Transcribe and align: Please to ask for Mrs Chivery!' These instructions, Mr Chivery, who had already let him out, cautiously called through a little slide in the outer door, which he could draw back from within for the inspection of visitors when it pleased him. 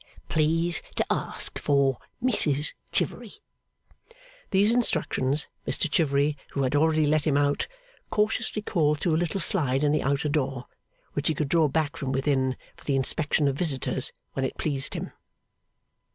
Please 0.29 0.81
to 0.95 1.05
ask 1.13 1.59
for 1.59 1.99
Mrs 2.23 2.73
Chivery!' 2.91 3.33
These 4.49 4.73
instructions, 4.73 5.45
Mr 5.67 5.87
Chivery, 5.87 6.35
who 6.53 6.63
had 6.63 6.73
already 6.75 7.05
let 7.05 7.27
him 7.27 7.37
out, 7.37 7.67
cautiously 8.09 8.63
called 8.63 8.99
through 8.99 9.13
a 9.15 9.21
little 9.21 9.39
slide 9.39 9.83
in 9.83 9.91
the 9.91 10.01
outer 10.01 10.27
door, 10.27 10.65
which 11.13 11.27
he 11.27 11.35
could 11.35 11.49
draw 11.49 11.67
back 11.67 11.97
from 11.97 12.11
within 12.11 12.57
for 12.75 12.83
the 12.83 12.95
inspection 12.95 13.47
of 13.47 13.55
visitors 13.55 14.11
when 14.33 14.43
it 14.43 14.57
pleased 14.57 14.95
him. 14.95 15.11